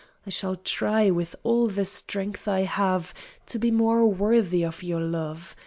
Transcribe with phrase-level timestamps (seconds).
[0.25, 3.13] I shall try, with all the strength I have,
[3.45, 5.55] to be more worthy of your love.